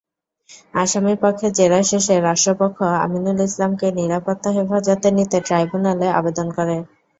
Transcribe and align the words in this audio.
আসামিপক্ষের 0.75 1.51
জেরা 1.53 1.79
শেষে 1.89 2.15
রাষ্ট্রপক্ষ 2.19 2.77
আমিনুল 3.03 3.39
ইসলামকে 3.47 3.87
নিরাপত্তা 3.99 4.49
হেফাজতে 4.55 5.09
নিতে 5.17 5.37
ট্রাইব্যুনালে 5.47 6.07
আবেদন 6.19 6.47
করে। 6.57 6.75